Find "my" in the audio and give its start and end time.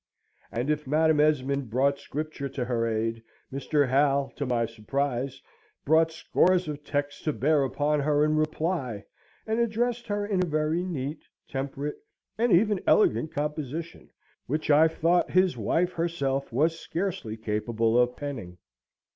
4.47-4.65